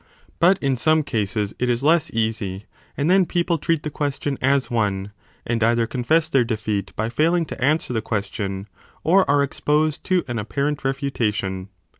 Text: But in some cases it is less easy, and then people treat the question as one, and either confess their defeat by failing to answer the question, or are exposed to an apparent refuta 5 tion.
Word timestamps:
But 0.39 0.57
in 0.63 0.75
some 0.75 1.03
cases 1.03 1.53
it 1.59 1.69
is 1.69 1.83
less 1.83 2.09
easy, 2.11 2.65
and 2.97 3.07
then 3.07 3.23
people 3.27 3.59
treat 3.59 3.83
the 3.83 3.91
question 3.91 4.35
as 4.41 4.71
one, 4.71 5.11
and 5.45 5.63
either 5.63 5.85
confess 5.85 6.27
their 6.27 6.43
defeat 6.43 6.91
by 6.95 7.07
failing 7.09 7.45
to 7.45 7.63
answer 7.63 7.93
the 7.93 8.01
question, 8.01 8.67
or 9.03 9.29
are 9.29 9.43
exposed 9.43 10.03
to 10.05 10.23
an 10.27 10.39
apparent 10.39 10.79
refuta 10.81 11.27
5 11.27 11.35
tion. 11.35 11.69